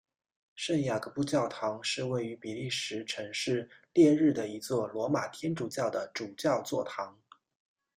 [0.55, 7.21] 圣雅各布教堂是位于比利时城市列日的一座罗马天主教的主教座堂。